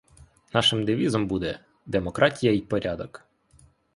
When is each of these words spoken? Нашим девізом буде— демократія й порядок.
Нашим 0.53 0.85
девізом 0.85 1.27
буде— 1.27 1.59
демократія 1.85 2.53
й 2.53 2.61
порядок. 2.61 3.27